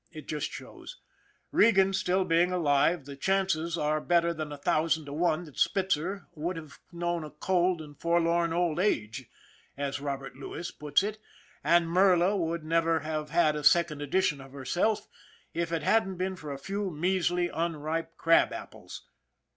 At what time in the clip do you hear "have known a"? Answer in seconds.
6.57-7.29